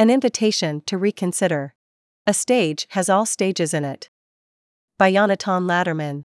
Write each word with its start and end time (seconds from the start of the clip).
An 0.00 0.10
invitation 0.10 0.80
to 0.86 0.96
reconsider. 0.96 1.74
A 2.24 2.32
stage 2.32 2.86
has 2.90 3.10
all 3.10 3.26
stages 3.26 3.74
in 3.74 3.84
it. 3.84 4.08
By 4.96 5.10
Yonatan 5.12 5.66
Latterman. 5.66 6.22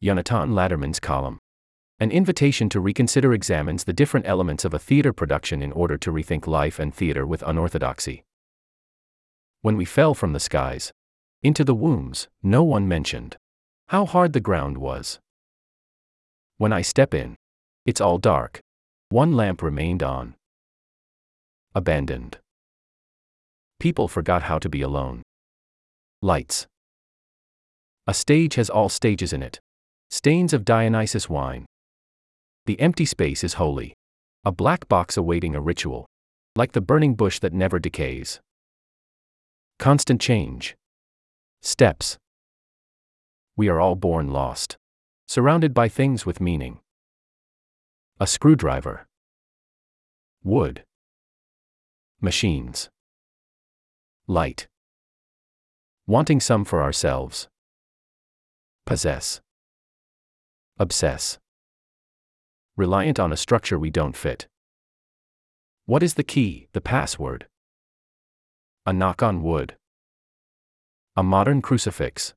Yonatan 0.00 0.52
Latterman's 0.52 1.00
column. 1.00 1.40
An 1.98 2.12
invitation 2.12 2.68
to 2.68 2.78
reconsider 2.78 3.32
examines 3.32 3.82
the 3.82 3.92
different 3.92 4.28
elements 4.28 4.64
of 4.64 4.72
a 4.72 4.78
theater 4.78 5.12
production 5.12 5.62
in 5.62 5.72
order 5.72 5.98
to 5.98 6.12
rethink 6.12 6.46
life 6.46 6.78
and 6.78 6.94
theater 6.94 7.26
with 7.26 7.42
unorthodoxy. 7.42 8.22
When 9.62 9.76
we 9.76 9.84
fell 9.84 10.14
from 10.14 10.32
the 10.32 10.38
skies 10.38 10.92
into 11.42 11.64
the 11.64 11.74
wombs, 11.74 12.28
no 12.40 12.62
one 12.62 12.86
mentioned 12.86 13.36
how 13.88 14.06
hard 14.06 14.32
the 14.32 14.38
ground 14.38 14.78
was. 14.78 15.18
When 16.58 16.72
I 16.72 16.82
step 16.82 17.14
in, 17.14 17.34
it's 17.84 18.00
all 18.00 18.18
dark. 18.18 18.60
One 19.08 19.32
lamp 19.32 19.60
remained 19.60 20.04
on. 20.04 20.36
Abandoned. 21.74 22.38
People 23.78 24.08
forgot 24.08 24.42
how 24.42 24.58
to 24.58 24.68
be 24.68 24.80
alone. 24.82 25.22
Lights. 26.22 26.66
A 28.06 28.14
stage 28.14 28.54
has 28.54 28.70
all 28.70 28.88
stages 28.88 29.32
in 29.32 29.42
it. 29.42 29.60
Stains 30.10 30.52
of 30.52 30.64
Dionysus 30.64 31.28
wine. 31.28 31.66
The 32.66 32.80
empty 32.80 33.04
space 33.04 33.44
is 33.44 33.54
holy. 33.54 33.94
A 34.44 34.52
black 34.52 34.88
box 34.88 35.16
awaiting 35.16 35.54
a 35.54 35.60
ritual. 35.60 36.06
Like 36.54 36.72
the 36.72 36.80
burning 36.80 37.14
bush 37.14 37.38
that 37.40 37.52
never 37.52 37.78
decays. 37.78 38.40
Constant 39.78 40.20
change. 40.20 40.74
Steps. 41.60 42.16
We 43.56 43.68
are 43.68 43.80
all 43.80 43.94
born 43.94 44.32
lost. 44.32 44.76
Surrounded 45.28 45.74
by 45.74 45.88
things 45.88 46.24
with 46.24 46.40
meaning. 46.40 46.80
A 48.18 48.26
screwdriver. 48.26 49.06
Wood. 50.42 50.84
Machines. 52.20 52.88
Light. 54.28 54.66
Wanting 56.08 56.40
some 56.40 56.64
for 56.64 56.82
ourselves. 56.82 57.46
Possess. 58.84 59.40
Obsess. 60.78 61.38
Reliant 62.76 63.20
on 63.20 63.32
a 63.32 63.36
structure 63.36 63.78
we 63.78 63.88
don't 63.88 64.16
fit. 64.16 64.48
What 65.84 66.02
is 66.02 66.14
the 66.14 66.24
key, 66.24 66.66
the 66.72 66.80
password? 66.80 67.46
A 68.84 68.92
knock 68.92 69.22
on 69.22 69.44
wood. 69.44 69.76
A 71.16 71.22
modern 71.22 71.62
crucifix. 71.62 72.34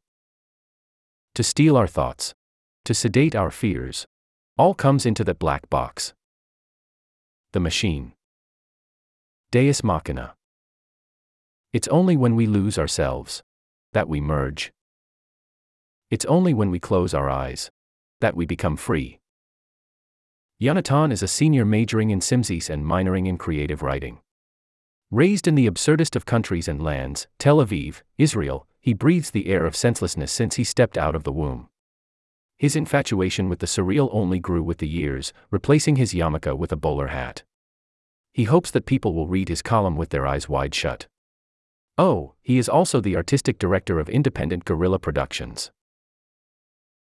To 1.33 1.41
steal 1.41 1.75
our 1.75 1.87
thoughts. 1.87 2.35
To 2.85 2.93
sedate 2.93 3.35
our 3.35 3.49
fears. 3.49 4.05
All 4.59 4.75
comes 4.75 5.07
into 5.07 5.23
that 5.23 5.39
black 5.39 5.67
box. 5.71 6.13
The 7.53 7.59
machine. 7.59 8.13
Deus 9.49 9.83
Machina. 9.83 10.35
It's 11.71 11.87
only 11.89 12.17
when 12.17 12.35
we 12.35 12.47
lose 12.47 12.79
ourselves 12.79 13.43
that 13.93 14.09
we 14.09 14.19
merge. 14.19 14.71
It's 16.09 16.25
only 16.25 16.51
when 16.51 16.71
we 16.71 16.79
close 16.79 17.13
our 17.13 17.29
eyes 17.29 17.69
that 18.21 18.35
we 18.35 18.47
become 18.47 18.75
free. 18.75 19.19
Yonatan 20.59 21.11
is 21.11 21.21
a 21.21 21.27
senior 21.27 21.65
majoring 21.65 22.09
in 22.09 22.21
SymSys 22.21 22.71
and 22.71 22.83
minoring 22.83 23.27
in 23.27 23.37
creative 23.37 23.83
writing. 23.83 24.19
Raised 25.11 25.47
in 25.47 25.53
the 25.53 25.67
absurdest 25.67 26.15
of 26.15 26.25
countries 26.25 26.67
and 26.67 26.81
lands, 26.81 27.27
Tel 27.37 27.57
Aviv, 27.57 28.01
Israel, 28.17 28.65
he 28.81 28.93
breathes 28.93 29.29
the 29.29 29.47
air 29.47 29.65
of 29.65 29.75
senselessness 29.75 30.31
since 30.31 30.55
he 30.55 30.63
stepped 30.63 30.97
out 30.97 31.13
of 31.13 31.23
the 31.23 31.31
womb. 31.31 31.69
His 32.57 32.75
infatuation 32.75 33.47
with 33.47 33.59
the 33.59 33.67
surreal 33.67 34.09
only 34.11 34.39
grew 34.39 34.63
with 34.63 34.79
the 34.79 34.87
years, 34.87 35.33
replacing 35.51 35.97
his 35.97 36.13
yarmulke 36.13 36.57
with 36.57 36.71
a 36.71 36.75
bowler 36.75 37.07
hat. 37.07 37.43
He 38.33 38.45
hopes 38.45 38.71
that 38.71 38.87
people 38.87 39.13
will 39.13 39.27
read 39.27 39.49
his 39.49 39.61
column 39.61 39.95
with 39.95 40.09
their 40.09 40.25
eyes 40.25 40.49
wide 40.49 40.73
shut. 40.73 41.07
Oh, 41.99 42.35
he 42.41 42.57
is 42.57 42.69
also 42.69 43.01
the 43.01 43.17
artistic 43.17 43.59
director 43.59 43.99
of 43.99 44.07
independent 44.07 44.63
Gorilla 44.63 44.99
Productions. 44.99 45.69